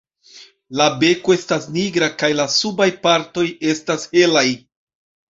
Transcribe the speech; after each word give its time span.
La 0.79 0.85
beko 1.01 1.33
estas 1.39 1.67
nigra 1.75 2.07
kaj 2.21 2.29
la 2.37 2.45
subaj 2.53 2.87
partoj 3.03 3.43
estas 3.75 4.07
helaj. 4.17 4.45